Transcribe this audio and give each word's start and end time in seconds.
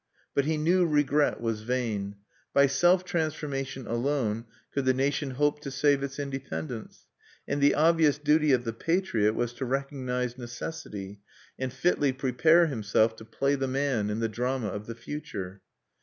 But 0.33 0.45
he 0.45 0.57
knew 0.57 0.83
regret 0.87 1.41
was 1.41 1.61
vain. 1.61 2.15
By 2.55 2.65
self 2.65 3.05
transformation 3.05 3.85
alone 3.85 4.45
could 4.73 4.85
the 4.85 4.95
nation 4.95 5.29
hope 5.37 5.59
to 5.59 5.69
save 5.69 6.01
its 6.01 6.17
independence; 6.17 7.05
and 7.47 7.61
the 7.61 7.75
obvious 7.75 8.17
duty 8.17 8.51
of 8.51 8.63
the 8.63 8.73
patriot 8.73 9.33
was 9.33 9.53
to 9.53 9.65
recognize 9.65 10.39
necessity, 10.39 11.19
and 11.59 11.71
fitly 11.71 12.13
prepare 12.13 12.65
himself 12.65 13.15
to 13.17 13.25
play 13.25 13.53
the 13.53 13.67
man 13.67 14.09
in 14.09 14.21
the 14.21 14.27
drama 14.27 14.69
of 14.69 14.87
the 14.87 14.95
future. 14.95 15.61